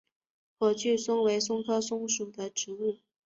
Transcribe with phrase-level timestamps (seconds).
[0.57, 2.97] 火炬松为松科松属的植物。